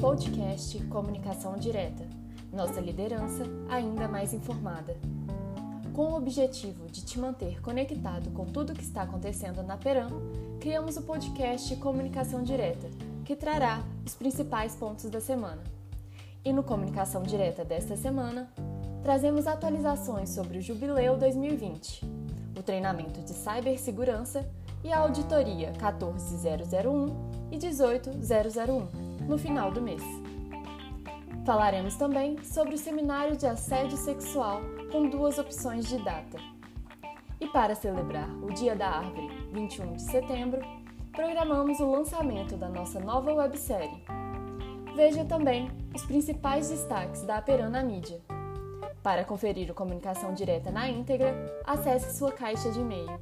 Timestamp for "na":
9.64-9.76, 47.68-47.82, 50.70-50.88